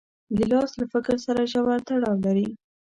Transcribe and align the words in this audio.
ګیلاس 0.37 0.71
له 0.79 0.85
فکر 0.93 1.15
سره 1.25 1.49
ژور 1.51 1.79
تړاو 1.87 2.15
لري. 2.25 2.47